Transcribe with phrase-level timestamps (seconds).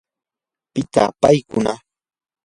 [0.73, 1.73] ¿pitaq paykuna?